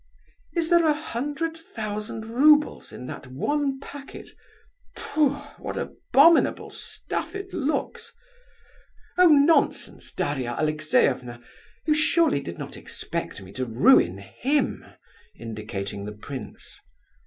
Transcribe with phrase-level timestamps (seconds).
[0.55, 4.29] Is there a hundred thousand roubles in that one packet?
[4.95, 5.35] Pfu!
[5.59, 8.11] what abominable stuff it looks!
[9.19, 9.27] Oh!
[9.27, 11.39] nonsense, Daria Alexeyevna;
[11.85, 14.85] you surely did not expect me to ruin him?"
[15.35, 16.79] (indicating the prince).